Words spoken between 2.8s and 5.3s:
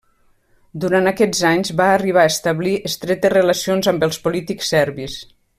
estretes relacions amb els polítics serbis.